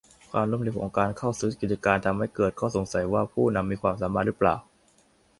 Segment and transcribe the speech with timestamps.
[0.31, 4.55] ความล้มเหลวของการเข้าซื้อกิจการ ทำให้เกิดข้อสงสัยว่าผู้นำมีความสามารถรึเปล่า